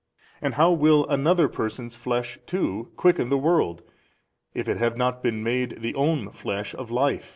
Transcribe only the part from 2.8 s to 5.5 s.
quicken the world, if it have not been